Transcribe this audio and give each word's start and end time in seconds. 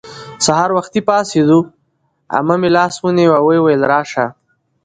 سهار 0.45 0.69
وختي 0.77 1.01
پاڅېدو. 1.07 1.59
عمه 2.35 2.55
مې 2.61 2.69
لاس 2.75 2.93
ونیو 3.03 3.31
او 3.39 3.43
ویې 3.47 3.59
ویل:راشه 3.63 4.25